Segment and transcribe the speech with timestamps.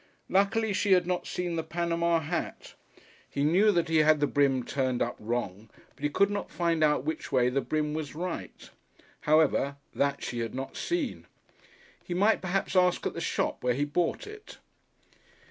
[0.29, 2.73] Luckily, she had not seen the Panama hat.
[3.29, 6.83] He knew that he had the brim turned up wrong, but he could not find
[6.83, 8.67] out which way the brim was right.
[9.29, 11.27] However, that she had not seen.
[12.03, 14.57] He might perhaps ask at the shop where he bought it.